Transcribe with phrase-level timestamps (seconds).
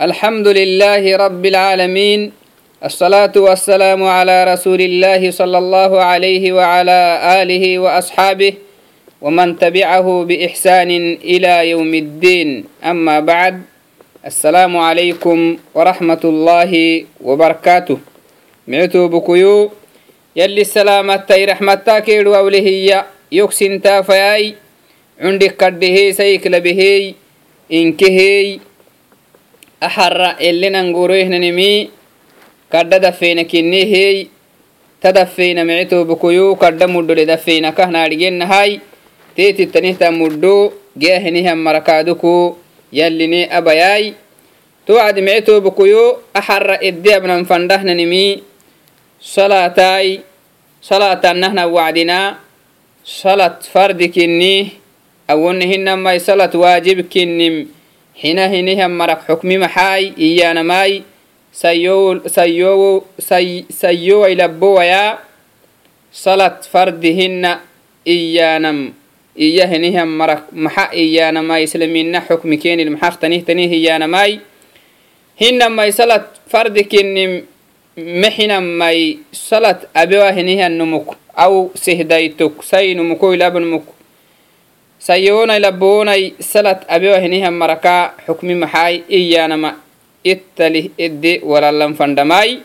[0.00, 2.32] الحمد لله رب العالمين
[2.84, 7.00] الصلاة والسلام على رسول الله صلى الله عليه وعلى
[7.42, 8.52] آله وأصحابه
[9.24, 10.90] ومن تبعه بإحسان
[11.24, 13.62] إلى يوم الدين أما بعد
[14.26, 16.72] السلام عليكم ورحمة الله
[17.24, 17.98] وبركاته
[18.68, 19.70] معتو بكيو
[20.36, 24.54] يلي السلامة تي رحمتا كيرو أولهي يكسن تافياي
[25.20, 27.14] عندك كده سيك لبهي
[27.72, 28.75] إنكهي
[29.80, 31.90] ahara elinangoroehnanimi
[32.72, 34.28] kadha dafeynakinihy
[35.02, 38.80] tadafeyna micitoobkoyo kadha mudhole dafeynakahnaadhigennahay
[39.36, 42.58] teetittanihta mudho gaahinihan marakaadoko
[42.92, 44.12] yalline abayay
[44.86, 48.42] towacdi micitoobakoyo ahara eddeabnan fandhahnanimi
[49.20, 50.20] salaatay
[50.80, 52.38] salaatannahna wacdina
[53.04, 54.72] salat fardi kinnih
[55.28, 57.68] awonnahinamai salat waajib kinnim
[58.16, 60.92] hina hinihan marak xukmi maxaay iyaanamaay
[63.70, 65.18] sayyoway labbowaya
[66.12, 67.60] salat fardihinna
[68.04, 68.92] iyaanam
[69.36, 74.40] iya hinihan marak maxa iyaanamaay islamina xukmi kenil maxaq tanih tanih iyaanamaay
[75.36, 77.44] hinamay salat fardi kinnim
[77.96, 83.95] mexinamay salat abewa hinihan numuk aw sihdaytuk say numuko ilabanumuk
[84.98, 89.76] sayonai labonai salad abewahinihan maraka xukmi maxaay iyaanama
[90.24, 92.64] ittalih edde walalan fandhamai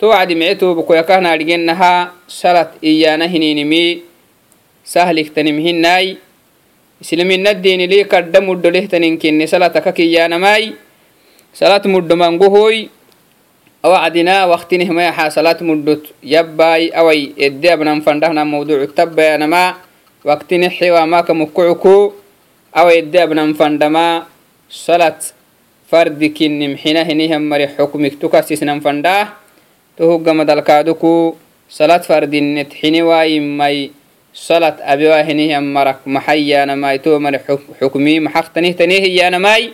[0.00, 1.92] towacdi mice toobkoyakahnaadhigenaha
[2.26, 4.10] iyaana iyana hininimi.
[4.80, 6.18] Sahligtanimhinai
[7.00, 10.74] kadda kadha muddholehtaninkinne salat akakiyanamai
[11.52, 12.90] salat muddhomangohoi
[13.84, 18.90] awacdina waktinehmayaha salat muddhot yabbai away edde abnan fandhahna mawducu
[20.24, 22.12] waktinixewamaka mukucuku
[22.72, 24.26] awa edde abnan fandama
[24.68, 25.32] salat
[25.90, 29.34] fardi kinnim xina hinihan mari xukmik tukasisnan fandaah
[29.96, 31.36] tohuggamadalkaaduku
[31.68, 33.90] salat fardinnet xini waayimmai
[34.32, 37.38] salat abewa hinihan marak maxayyanamai to mari
[37.80, 39.72] xukmi maxaqtanihtanihiyyanamai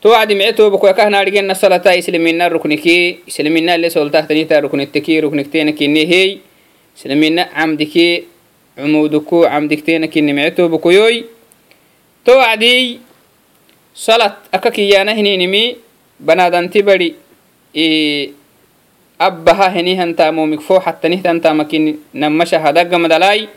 [0.00, 6.38] to wacdi mice tobakoyakahnaadhigena salata islimina rukniki islimina ile soltahtanihta ruknitteki rukniktena kinihey
[6.96, 8.24] islimina camdiki
[8.78, 11.26] cumuduku camdiktena kinni mice tobakoyoy
[12.24, 13.00] to wacdii
[13.90, 15.76] salat aka kiyana hininimi
[16.22, 17.18] banadanti bari
[19.18, 23.50] abbaha henihantamomik fo hattanihtantamakini namasha hadaggamadalai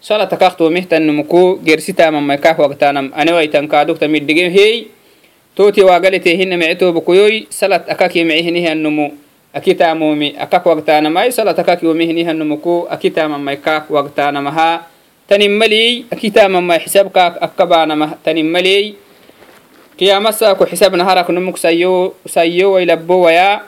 [0.00, 4.92] salat akaktomihtanumuku gersitamamai kah wagtanam anewaitankaadukta middige hey
[5.56, 8.52] toti wagalite hina micetobukuyoy salat akaki mici
[9.56, 14.84] akitamomi akak wagtanamai salat akaki womi hinihanumuku akitamamai kak wagtanamaha
[15.24, 19.00] tanimmaley akitamamai xisabkak akkabanamah tanimmaley
[19.96, 23.64] qiyamasa ku xisabna harak numuk sayo sayo wailabbo waya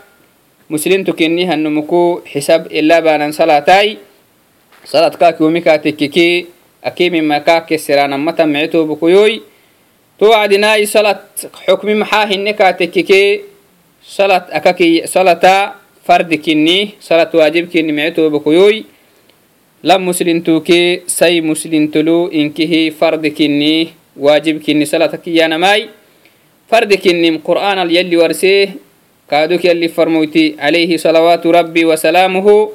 [0.69, 3.97] muslimtu kinni hanumuku xisab ila banan salatai
[4.85, 6.53] salat kaki wumi katekkiki
[6.85, 9.41] akimima kake siranamata micitobukuyoy
[10.21, 13.48] to wacdinai salat xukmi maxaa hinne akaki
[14.09, 15.77] salata
[16.07, 18.85] fardi kinni salat wajib kinni mecetobakoyoy
[19.85, 25.91] lam muslintuke say muslintolu inkihi fardi kinni wajib kinni salata kiyanamai
[26.71, 28.73] fardi kinnim qur'aanal yalli warsee
[29.29, 32.73] kaaduk yalli farmoyti alayhi salawaatu rabbi wasalaamuhu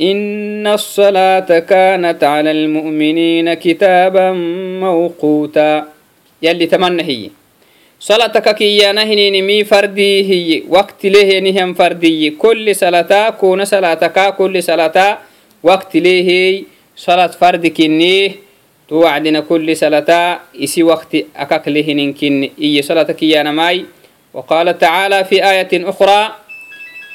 [0.00, 4.32] إن الصلاة كانت على المؤمنين كتابا
[4.80, 5.88] موقوتا
[6.42, 7.30] يلي تمنى هي
[8.00, 15.18] صلاتك كيانا هنينمي فردي هي وقت له نهم فردي كل صلاة كون صلاتك كل صلاة
[15.62, 16.62] وقت له
[16.96, 18.32] صلاة فرد كني
[18.89, 23.85] توعدنا كل صلاة إسي وقت أكاك له ننكن إي صلاة كيانا ماي.
[24.33, 26.35] وقال تعالى في آية أخرى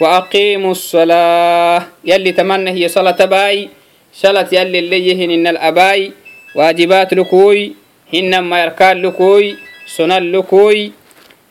[0.01, 1.83] وأقيموا الصلاة.
[2.05, 3.69] يلي تمنى هي صلاة باي
[4.15, 6.13] صلاة يلي اللي يهن الأباي.
[6.55, 7.73] واجبات لكوي
[8.15, 9.57] هنما يركان لكوي
[9.87, 10.93] سنن لكوي.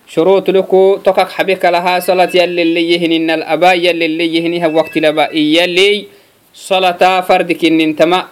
[0.07, 5.33] شروط لكو تقق حبك لها صلاة يلي اللي يهن الأبا يلي اللي يهنها وقت لبا
[5.33, 6.05] يلي
[6.53, 8.27] صلاة فردك إن انتما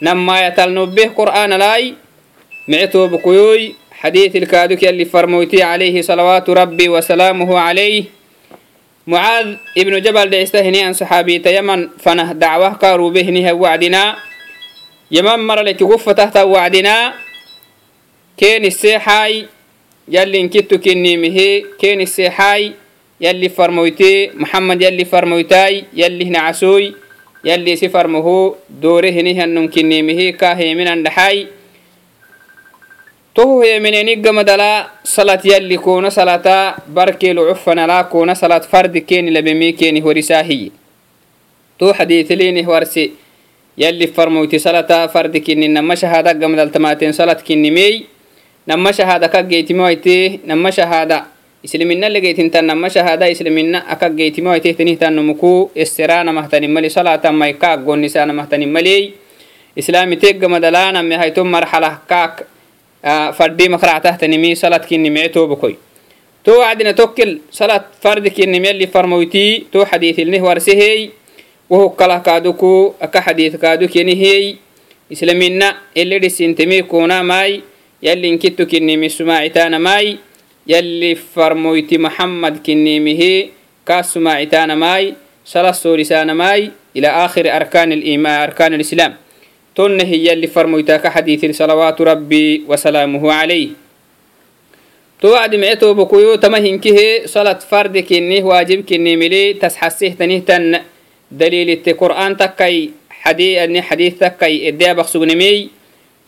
[0.00, 1.94] namayatalnobeh qur'aanalai
[2.68, 8.06] mice toobakoyoy xadiitilkaaduk yalli farmoyti calayhi salawaatu rabbi wasalaamuhu calayh
[9.06, 14.16] mucaad ibnu jabal dhecista hinian saxaabiita yaman fanah dacwah kaarube hiniha wacdinaa
[15.10, 17.12] yaman maralekigub fatahta wacdinaa
[18.36, 19.44] keeniseexaay
[20.08, 22.72] yallinkittu kinnimihe keeniseexaay
[23.20, 26.92] yalli farmoytee maxamad yalli farmoytaay yalli hinacasooy
[27.44, 31.46] yalli isi farmahu doore hinihannonkinimihi ka heeminan dhaxaay
[33.34, 40.70] tohu heemineniggamadala salat yalli koona salata barkeelu cufanala koona salat fardi keeni labemi keeni horisaahiye
[41.78, 43.10] to xadiitilinih warse
[43.76, 48.06] yalli farmoyti salata fardi kinni nama shahada gamadaltamaateen salat kinnimey
[48.66, 51.26] nama shahada kaggeytimoaite nama shahada
[51.64, 59.02] islimina legeytintanama shahada islimina akageytimoaitehtenihtanumuku esseranamahtanimali salatamai kaak gonnisanamahtanimaliy
[59.76, 62.34] islami teggamadalaaname hayto marxalah kaak
[63.38, 65.76] fadhimakractahtanimi saladkinimee tobokoi
[66.44, 71.10] to wacdina tokkel salad fardikinimyalli farmoyti to xadiitilnih warsehey
[71.70, 74.56] wohog kaaduku aka xadiit kaadu kenihey
[75.10, 77.62] islamina eledhisintemi kunamai
[78.02, 79.08] yallinkittu kinimi
[80.66, 83.52] yalli farmoyti muxammad kinniimihi
[83.84, 85.14] kaasumaacitanamai
[85.44, 86.56] salasoorisanamaa
[86.94, 89.12] ila akhiri arkaan lislaam
[89.74, 93.68] tonnehi yalli farmoytaa ka xadiitir salawaatu rabbi wasalaamuhu calayh
[95.20, 100.80] to wacdi mece toobakuyo tama hinkihe salat fardi kinnih waajib kinniimili tasxasihtanihtan
[101.30, 105.68] daliilitte qur'aan takkai xadii adni xadiis takkai edeabaq sugnimiy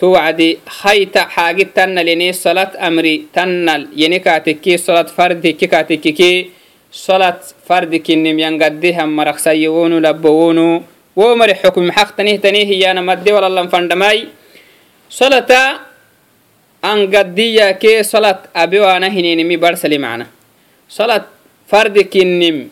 [0.04, 3.88] القرآن تكي حديث حديث تكي إديا بخسوغنمي توعدي خيت حاجة تنا لني صلاة أمري تنا
[3.96, 6.50] يني كاتكي صلاة فرد كي كاتكي
[6.92, 10.82] صلاة فرد كنم ينقديها مرخ سيونو لبونو
[11.16, 14.28] ومر حكم حق تنيه تنيه هي أنا مدي ولا لم فندماي
[15.10, 15.80] صلاة
[16.86, 20.28] أن قدية كي صلاة أبي وأنا هنيني مي برسلي معنا
[20.90, 21.26] صلاة
[21.68, 22.70] فرد كنم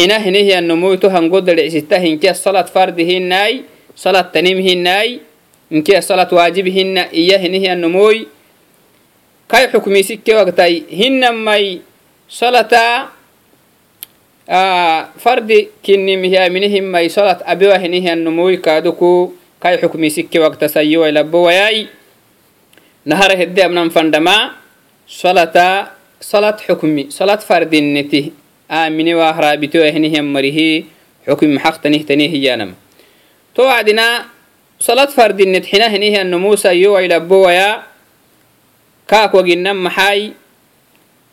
[0.00, 3.62] هنا هنا هي النمو تهنقود العسيته هنكي صلاة فرد هناي
[3.96, 5.25] صلاة تنم هناي
[5.71, 8.27] inke salat waajib hinna iya hinihiyannomoy
[9.47, 11.81] kay xukmi sikke wagtay hinnamai
[12.27, 13.11] salata
[15.19, 21.87] fardi kinnimihiyaminihimmai salat abewa hinihiyannomoy kaaduku kay xukmi sikke wagta sayiwai labbowayai
[23.05, 24.55] nahara hedde abnan fandama
[25.07, 28.31] salata salat xukmi salat fardinneti
[28.71, 30.87] amine wahrabitoya hinihiyan marihi
[31.27, 32.71] xukmi maxaqtanihtanihiyyanam
[33.55, 34.31] to wacdina
[34.79, 37.83] salad fardined xina henihianno musa yowailabowaya
[39.09, 40.33] kaakwaginnam maxaai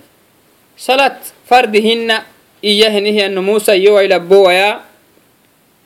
[0.78, 2.18] صلاة فردهن
[2.64, 4.82] إياه نهي أن موسى يو إلى بويا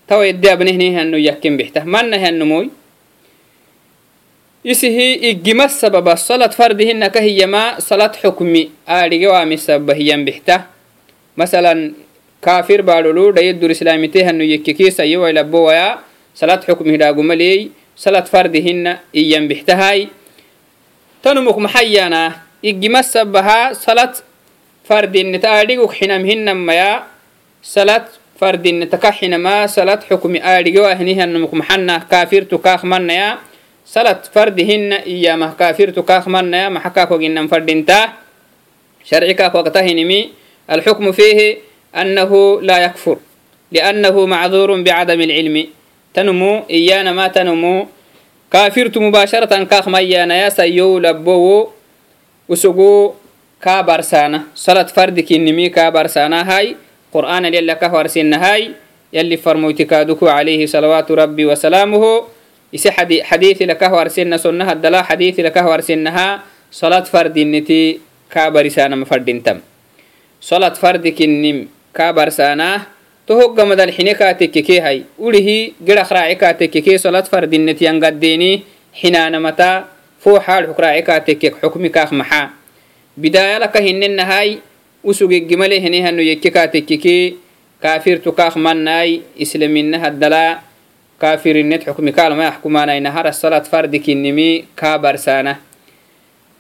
[0.08, 2.70] تو يدي أبنه أنه يحكم بحته من نهي النموي
[4.66, 10.16] يسهي إجمع السبب صلاة فردهن كهي ما صلاة حكمي آرقوا وامي السبب هي
[12.47, 15.89] kafir baadholu dhayeddur islaamite hanu yekkekisayewailabbowaya
[16.41, 17.61] salad xukm hidhaagumaleey
[18.05, 20.09] salad fardi hina iyanbixtahay
[21.23, 22.23] tanumuk maxayaana
[22.71, 24.15] iggimasabahaa salad
[24.89, 26.91] fardinita aadhiguk xinam hinamaya
[27.75, 28.07] salad
[28.41, 33.29] fardinitaka xinamaa salad xukmi aadhigewaahinihanumuk maxanah kafirtu kaakmanaya
[33.95, 38.05] salad fardi hina iyamah kafirtu kaakmanaya maxakaakoginnan fadhintaa
[39.09, 40.21] sharci kaakogtahinimi
[40.69, 41.49] alxukmu fiihi
[41.96, 43.34] يا صلاة فردهن إيامه كافر تكاخ من يا محكاكو جنن فردين تا شرعك وقتها نمي
[43.34, 45.68] الحكم فيه أنه لا يكفر لأنه معذور بعدم العلم
[46.14, 47.88] تنمو إيانا ما تنمو
[48.52, 51.68] كافرت مباشرة كاخ ميانا يا سيو لبو
[52.50, 53.14] وسقو
[53.62, 56.76] كابرسانا صلاة فردك النمي كابرسانا هاي
[57.14, 58.72] قرآن يلي كهورسين هاي
[59.14, 62.24] يلي فرموتكادكو عليه صلوات ربي وسلامه
[62.72, 62.88] isi
[63.28, 66.40] xadiiثi lakahwarsena sonnaha dala xadiiثi lakahwarsenaha
[66.72, 68.00] salat fardiniti
[68.32, 69.60] kaabarisanama fadintam
[70.40, 72.87] salat fardikinnim kabarsanah
[73.27, 78.51] to hoggamadan xine kaatekkekehay ulihi gedhaq raaci kaatekkeke solad fardinet yangaddeeni
[79.01, 79.71] xinaanamata
[80.23, 82.51] foo xaalxuk raaci kaatekkek xukmikaak maxaa
[83.21, 84.59] bidaayalaka hinennahay
[85.05, 87.17] usugegimale henehano yekke kaatekkeke
[87.83, 89.11] kaafirtukaak mannaay
[89.45, 90.45] islaminahaddala
[91.19, 94.49] kaafirinet xukmikaalmayaxkumaanaynahara salad fardikinnimi
[94.81, 95.53] kaabarsaana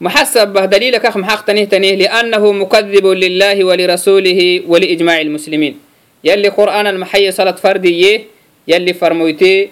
[0.00, 5.78] محسب دليل كخ محقتنه تنيه لأنه مكذب لله ولرسوله ولإجماع المسلمين
[6.24, 8.24] يلي قرآن المحيي صلاة فردية
[8.68, 9.70] يلي فرمويتي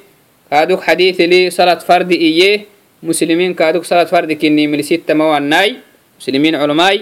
[0.51, 2.65] كادوك حديث لي صلاة فرد إيه
[3.03, 5.77] مسلمين كادوك صلاة فرد كني من ستة مواناي
[6.22, 7.02] muslimiin culamaai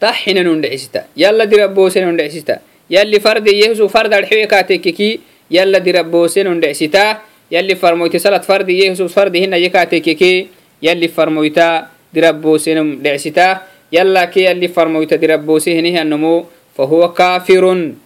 [0.00, 5.20] ta xinanun dhexisita yalla diraboosenun dhexisita yalli farde yehusu fardad xewe kaatekeki
[5.52, 7.20] yalla diraboosenun dhexisita
[7.52, 10.48] yalli farmoyte salad farde yehusu farde hinaye kaatekeke
[10.80, 17.96] yalli farmoyta diraboosenum dhexisita yalla ke yalli farmoyta diraboose henihiannomo fahuwa kaafirun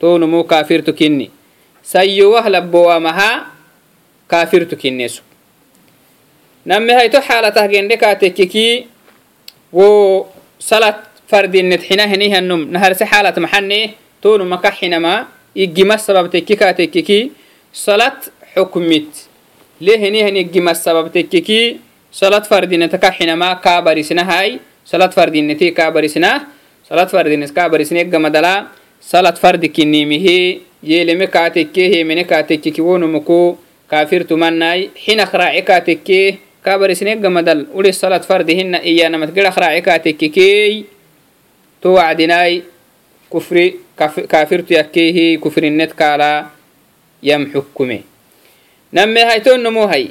[0.00, 1.30] tonumo kaafirtu kinni.
[1.84, 3.52] Sayyowah labbowamaha
[4.26, 5.20] kaafirtu kinnesu
[6.64, 8.88] namme hayto xaalatah gendhe kaatekeki
[9.76, 9.86] wo
[10.68, 10.98] salat
[11.30, 12.04] fardinet xina
[12.74, 13.80] naharse xaalat maxane
[14.22, 15.14] tonu maka xinama
[15.62, 17.18] igima sababtekki kaatekkiki
[17.84, 18.18] salat
[18.54, 19.10] xukmit
[19.84, 21.60] le henihan igima sababtekkiki
[22.20, 24.48] salat fardineta ka xinama kaa barisnahay
[24.90, 26.30] salat fardineti kaa barisna
[26.88, 28.54] salat fardines kaa barisne gamadala
[29.00, 30.38] salat fardi kinimihi
[30.90, 33.58] yeeleme kaatekke hemene kaatekkiki wonomuku
[33.90, 36.20] kafirtumanay xinak raace kaatekke
[36.63, 38.75] من كاتكيه ونمكو كافر تمناي حين خراعي كاتكيه كابرسنا يجمع دل ولي صلاة فرد هن
[38.75, 40.83] إيانا متقل خراعي كاتكيه
[41.81, 42.63] تو وعدناي
[43.33, 43.73] كفر
[44.29, 46.45] كافر تيكيه كفر النت كالا
[47.23, 48.01] يم حكمه
[48.93, 50.07] نمي هيتون نمو هي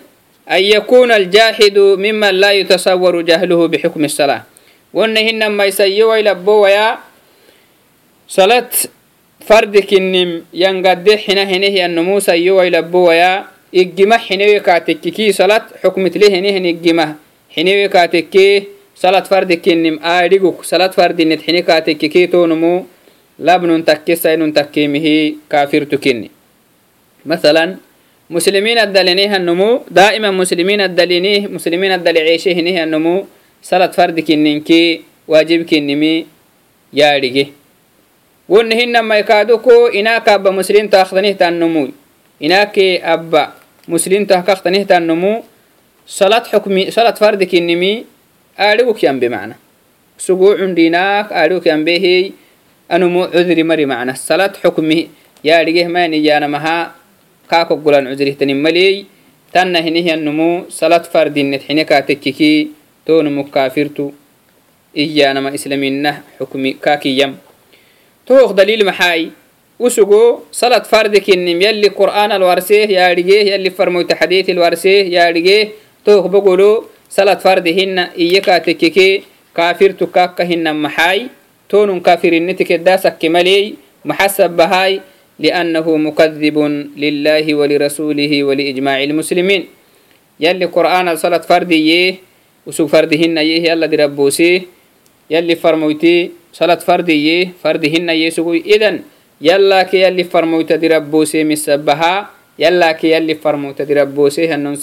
[0.51, 4.43] أن يكون الجاحد ممن لا يتصور جهله بحكم الصلاة
[4.95, 6.99] وأنهن ما يسيوا يلبوا ويا
[8.29, 8.71] صلاة
[9.47, 16.29] فرد كنم ينقد حنا هنه النمو سيوا يلبوا ويا إجمع حنوي كاتككي صلاة حكمت له
[16.39, 17.07] هنه إجمع
[17.55, 18.63] حنوي كاتككي
[18.97, 22.75] صلاة فرد كنم آدقك صلاة فرد نتحني كاتككي تونمو
[23.39, 25.07] لابن تكي سين تكيمه
[25.51, 26.31] كافر تكني
[27.27, 27.77] مثلا
[28.31, 33.27] مسلمين الدلينيه النمو دائما مسلمين الدلينيه مسلمين الدليعيشه نيه النمو
[33.63, 36.27] صلاة فرد كننكي واجب كنمي
[36.93, 37.47] يارجي
[38.49, 41.89] ونهن ما يكادوكو إناك أبا مسلم تأخذنيه تنمو
[42.43, 42.79] إناك
[43.15, 43.45] أبا
[43.88, 45.44] muslimtohkaqtanihtannomu
[46.06, 48.06] salat xukmi salat fardikinnimi
[48.58, 49.56] aadhiguk yambe macna
[50.18, 52.34] sugu cundhinaak aadhiguk yambehey
[52.90, 55.10] anumu cudri mari macna salat xukmi
[55.44, 56.96] yaadhigeh mayaniyaanamaha
[57.48, 59.06] kaako gulan cudrihtanin maley
[59.54, 64.14] tanna hinihyannumu salat fardinnet xinekaatekkiki toonumuk kaafirtu.
[64.94, 67.38] Iyaanama islaminah xukmi kaakiyam.
[68.26, 69.30] Tohoq daliil maxaay
[69.79, 71.63] تون مكافرتو إيانا ما إسلامينه حكمي كاكي يم توخ دليل محاي وسقو صلاة فرد كنم
[71.63, 75.69] يلي قرآن الورسيه يا رجيه يلي فرموت حديث الورسيه يا رجيه
[76.05, 79.23] توخ بقولو صلاة فرد هن إيكا تككي
[79.57, 81.27] كافر تكاكا هن محاي
[81.69, 83.75] تون كافر النتك الداسك كمالي
[84.05, 85.01] محسب بهاي
[85.39, 86.59] لأنه مكذب
[86.97, 89.63] لله ولرسوله ولإجماع المسلمين
[90.41, 92.15] يلي قرآن صلاة فردية
[92.67, 94.63] وسوق فردهن يه يلا دي ربوسيه
[95.31, 99.03] يلي فرمويتي صلاة فردية فردهن يسوي إذن
[99.44, 104.80] yallake yalli farmoyta dirabbose misabaha yallake yalli farmoyta dirabbose hannon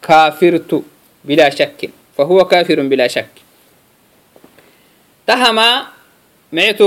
[0.00, 0.84] kafirtu
[1.24, 3.42] bila shakkin fahuwa kafirun bila shakki.
[5.26, 5.88] Tahama
[6.52, 6.84] mece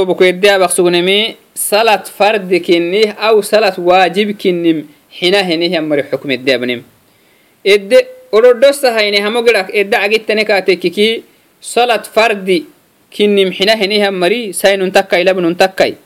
[1.57, 6.85] salat fardi kinnih aw salat waajib kinnim xina henihyan mari xukmede abnim
[7.65, 7.97] edde
[8.31, 11.25] odhodosahayne hamo gidak edde agittane kaatekiki
[11.59, 12.69] salat fardi
[13.13, 15.97] kinim xinahenihan mari sainun takkai labnun takkai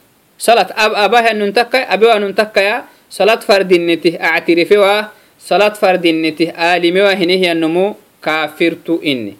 [0.41, 9.37] salat ab abahanun takkai abewanun takkaya salat fardinetih actirifewa salat fardinetih aalimewa hinihiyanumu kafirtu inni.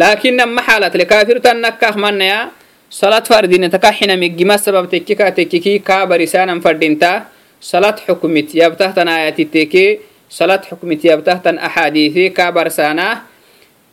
[0.00, 2.52] Lakinan maxalatle kafirtannakkaah manaya
[2.88, 7.28] salat fardinetaka xinamigima sabab tekkika tekkiki kaa barisanan fadhinta
[7.60, 13.28] salat xukmit yabtahtan ayatiteke salat xukmit yabtahtan axaadiise kaa barsaanah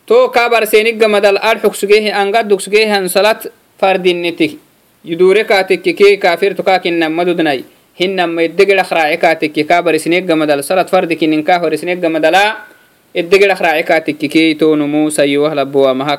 [0.06, 4.58] to kabarseenigamadal ad xogsugeehi angadugsugeehan salat fardiniti
[5.04, 7.64] yudure kaatekke kee kaafirtokaakinammadudnai
[8.00, 12.42] hinama edegedhak raace kaatekke kabar isnegamadal salat fardi kininkaa hor isnegamadala
[13.14, 16.16] edegedhak raace tonumu sayuwahlabowa maha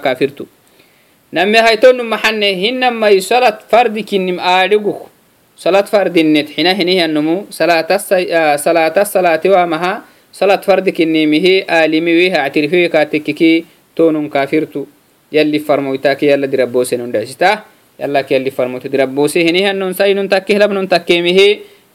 [1.32, 5.10] name haytonu maxane hinamai salat fardi kinim aadhiguk
[5.56, 10.02] salat fardinet xina hinihianumu salaata salaatiwa maha
[10.32, 13.66] salat fardi kinimihi aalimiwihactirfeekaatekkekee
[13.98, 14.86] tonon kafirtu
[15.32, 17.66] yalli farmoytaake yalla diraboosenon dhesita
[18.00, 21.48] yallak yalli farmoytu diraboose hinihannon sainon takke hilabnon takkeemihe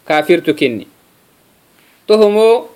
[0.04, 0.87] kafirtu kinni
[2.06, 2.68] tohomo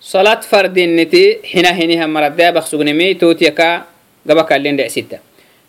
[0.00, 3.86] salat fardinniti hina hiniha maraddeabak sugnemi tootiyaka
[4.26, 5.20] gabakallen dhesita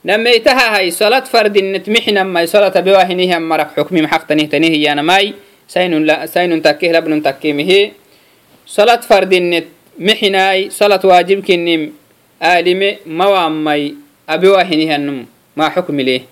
[0.03, 5.35] nammeitaha hay salat fardinet mixinamai salata bewa hinihan marak xukmim xaqtanihtanih iyanamai
[5.67, 7.93] sainun takke hilabnun takkemihe
[8.65, 9.67] salat fardinet
[9.99, 11.91] mixinai salat waajibkinim
[12.43, 13.95] aalime mawaamai
[14.27, 15.23] abewaahinihanum
[15.55, 16.27] maa xukmile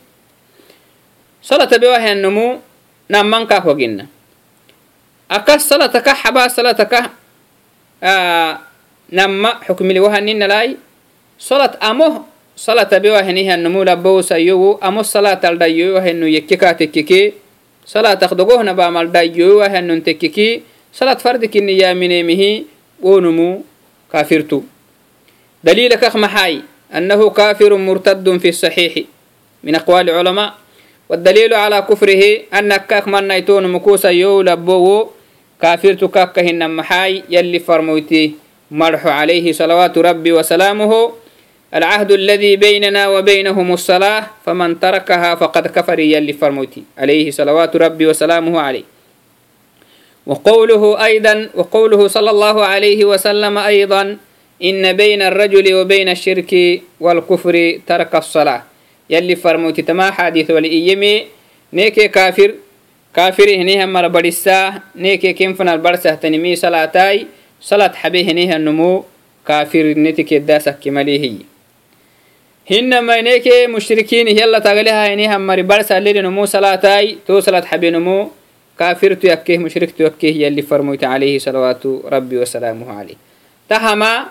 [1.41, 2.60] salat abewaahihanumu
[3.10, 4.06] nammankaak wagina
[5.32, 7.00] akas salataka xabaa salataka
[9.12, 10.75] namma xukmili wahaninalai
[11.39, 17.34] salat amo salat abewahinihanumu labowsayowo amo salat aldhayoyohanu yekkeka tekkeke.
[17.82, 18.77] Salatak dogohna
[20.06, 20.63] tekkeki.
[20.94, 22.68] Salat fardikini yaminemihi
[23.01, 23.65] wonumu
[24.12, 24.63] kafirtu
[25.65, 26.61] دليلك محاي
[26.95, 28.95] أنه كافر مرتد في الصحيح
[29.65, 30.55] من أقوال العلماء
[31.09, 32.23] والدليل على كفره
[32.55, 35.11] أنك كاك من نيتون مكوسا يو لبوه
[35.62, 38.35] كافر تكاكهن محاي يلي فرموتي
[38.71, 41.12] مرح عليه صلوات ربي وسلامه
[41.75, 48.61] العهد الذي بيننا وبينهم الصلاة فمن تركها فقد كفر يلي فرموتي عليه صلوات ربي وسلامه
[48.61, 48.85] عليه
[50.26, 54.17] وقوله أيضا وقوله صلى الله عليه وسلم أيضا
[54.62, 58.63] ina bayna alrajuli wa bayna ashirki walkufri tarka asalaa
[59.10, 61.27] yalli farmoyti tama xadiis wali iyeme
[61.74, 62.53] neeke kaafir
[63.12, 67.27] kaafiri henihamar badhisaa neeke kenfanal barsahtani mi salaatai
[67.60, 69.03] salat xabe henihanumu
[69.44, 71.46] kaafirnetikidaasakkimalihiyi
[72.70, 78.30] hinamai neeke mushrikiinih yalla tagaleha henihamari barsahlelinumu salaatai to salat xabenumu
[78.77, 83.18] kaafirtu yakkeh mushriktu yakkeh yalli farmoyti alayhi salawaatu rabbi wasalaamuhu alayh
[83.68, 84.30] tahama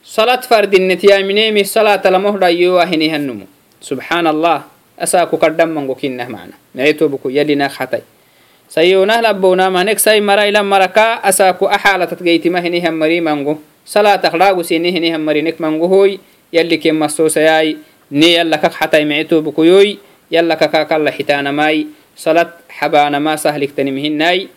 [0.00, 3.44] salat fardinet yaminemi salatalamohdhayoahinihanumu
[3.80, 6.56] subحaan allah asaku kaddhammango kinnah mana.
[6.76, 8.04] Mecetobuku yalinaq hatay
[8.68, 13.60] sayonah labbownamanek say marailan maraka asaku axaalatat geytimahinihan mari mango.
[13.80, 16.20] Salatak dhaagusiniinihan marinek mango hoy
[16.52, 17.80] yalli kemasoosayai
[18.12, 19.98] ne yallakak hatay mecetobukuyoy
[20.30, 24.48] yallakakakalla xitaanamai salat xabaanama sahligtanimhinnai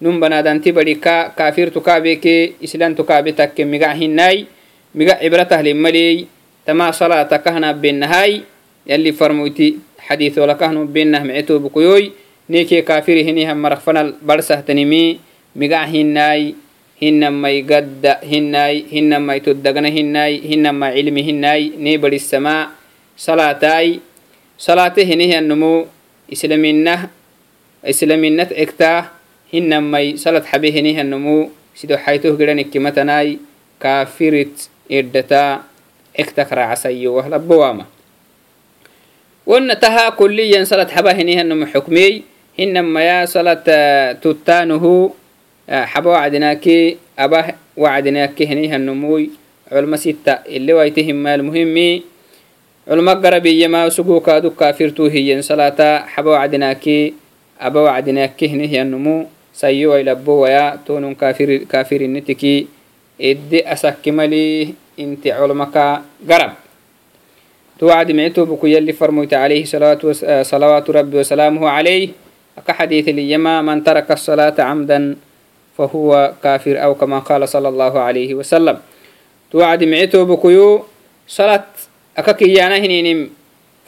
[0.00, 4.48] num banaadanti badhika kafirtu kaabeke islantu kaabe takke migac hinnai
[4.94, 6.26] miga cibratahli maleey
[6.66, 8.42] tama salaata kahna benahai
[8.86, 12.10] yali farmoyti xadiisola kahnu benah micetobukoyoy
[12.50, 15.20] nekee kafiri hiniha marak fanal barsahtanimi
[15.54, 16.54] miga hinai
[17.00, 22.74] hinamai gadda hinai hinamai toddagna hinai hinamai cilmi hinai ne barisama
[23.16, 24.02] salatai
[24.58, 25.86] salate hinihianumo
[26.28, 27.08] islaminah
[27.86, 29.08] islaminat egtaa
[29.52, 33.40] hinamay salad xabe hinihianumo sido xaytoh gedhanikkimatanai
[33.80, 35.62] kafirit idhataa
[36.14, 37.86] egtak raacasayo wahlabowama
[39.46, 42.22] wonna taha kulliyan salat xaba hinihanama xukmiyey
[42.58, 43.64] hinamaya salat
[44.22, 45.14] tuttaanuhu
[45.92, 49.30] xaba wacdinaaki abah wacdinaaki hinihanumuy
[49.70, 52.02] culma sitta ile wayti himaal muhimi
[52.86, 57.14] culma garabiyama sugukaadu kaafirtuu hiyen salata xaba wacdinaaki
[57.58, 61.14] aba wacdinaaki hinihanumu sayo wailabowaya tonun
[61.68, 62.66] kaafirinitiki
[63.20, 66.56] ede asaki mali inti colmaka garab
[67.80, 72.12] توعد معتوبك يلي فرموت عليه صلوات, آه، صلوات ربي وسلامه عليه.
[72.60, 75.16] أك حديث اليما من ترك الصلاة عمدا
[75.80, 78.76] فهو كافر أو كما قال صلى الله عليه وسلم.
[79.48, 80.84] توعد معتوبك يو
[81.24, 81.64] صلاة
[82.20, 83.30] أكا كيانا هنينم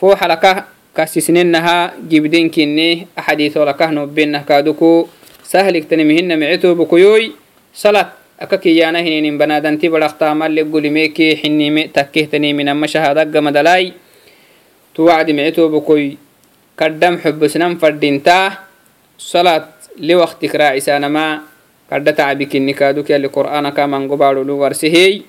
[0.00, 0.64] فو حلقة
[0.96, 5.06] كاسسننها جبدين كني أحاديث ولكه نبينه كادوكو
[5.44, 7.32] سهل اكتنمهن معتو يوي
[7.74, 13.94] صلاة akakiyana hininin banadanti badaktaamalle gulimeke xinime takkehtanimina shahadagga madalai
[14.94, 16.18] tu wacdi micetobokoy
[16.74, 18.66] kaddam xubusnan fadhintaa
[19.16, 21.46] salat li waktik raacisanama
[21.86, 25.22] kadda tacbikinni kaaduk yali qur'aanaka mango baadholu warsehey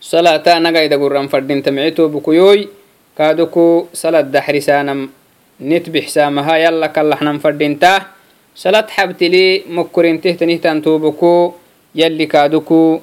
[0.00, 2.66] salata nagaida guran fadhinta micetobokoyoy
[3.14, 5.06] kaaduku salat daxrisanam
[5.60, 8.18] nitbixsamaha yalla kallaxnan fadhintaa
[8.54, 11.54] salat xabtili mokkorintehtanihtan toboko
[11.94, 13.02] yalli kaadukuu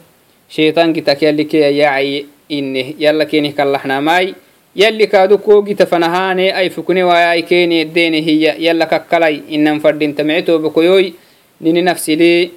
[0.50, 4.36] sheetankitak yalli keya yaacay ineh yalla keenih kallahnamaai
[4.76, 11.14] yalli kaadukuu gitafanahaane ay fukne waayay keene deene hiya yalla kakkalay inan fadhinta mecetoobakoyoy
[11.62, 12.52] nini nafsilee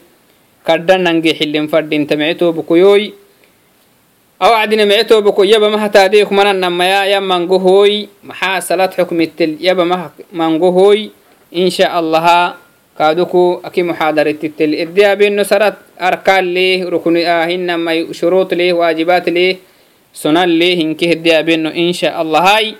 [0.65, 3.11] kaddhanange xilin fadhinta mecetoobakoyoy
[4.41, 11.11] awacdine mecetoobako yaba mahataadeyk mananamaya ya mangohooy maxaa salad xukmittel yaba mah mangohooy
[11.51, 12.68] insha allaha
[12.99, 19.63] kaaduku aki muxaadaritittel ede abeno sarat arkaalleh rukni ahinamai shuruutleh waajibatleh
[20.11, 22.75] sonalleh hinke hede abeno insha allahai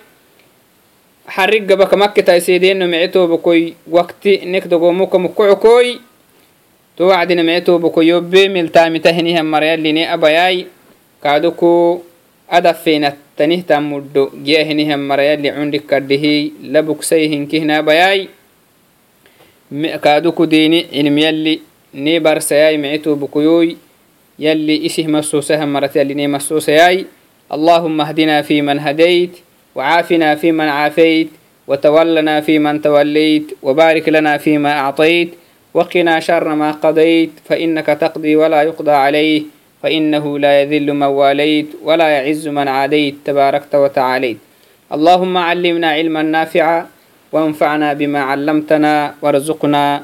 [1.29, 5.19] xarigabaka makketaisedeeno mecetoobokoy wakti nekdogomuka
[6.99, 10.67] to wacdina mecetoobokoy yobbe miltaamitahiniham marayalline abayai.
[11.23, 12.03] Kaaduku
[12.51, 18.29] adafeinattanih tammuddo giyahiniha marayali cundhikadhihi labuksai hinkihnabayai
[20.03, 21.61] كادوكو ديني إنم يلي
[21.95, 23.77] نيبر سياي معتو بكيوي
[24.39, 27.07] يلي إسه مسوسها مرت يلي ني مسوسياي
[27.53, 29.31] اللهم اهدنا فيمن هديت
[29.75, 31.29] وعافنا فيمن عافيت
[31.67, 35.31] وتولنا فيمن توليت وبارك لنا فيما أعطيت
[35.75, 39.43] وقنا شر ما قضيت فإنك تقضي ولا يقضى عليه
[39.83, 44.39] فإنه لا يذل من واليت ولا يعز من عاديت تباركت وتعاليت.
[44.93, 46.87] اللهم علمنا علما نافعا
[47.33, 50.03] وانفعنا بما علمتنا وارزقنا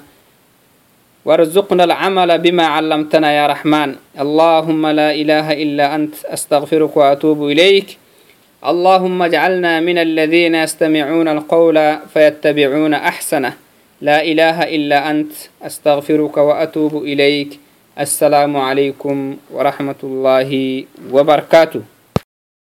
[1.25, 3.95] وارزقنا العمل بما علمتنا يا رحمن.
[4.21, 7.99] اللهم لا إله إلا أنت أستغفرك وأتوب إليك.
[8.65, 13.53] اللهم اجعلنا من الذين يستمعون القول فيتبعون أحسنه.
[14.01, 15.33] لا إله إلا أنت
[15.63, 17.61] أستغفرك وأتوب إليك.
[18.01, 20.51] السلام عليكم ورحمة الله
[21.13, 21.94] وبركاته.